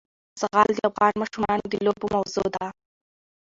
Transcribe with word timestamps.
زغال 0.41 0.69
د 0.75 0.79
افغان 0.89 1.13
ماشومانو 1.21 1.65
د 1.69 1.73
لوبو 1.85 2.05
موضوع 2.15 2.47
ده. 2.55 2.65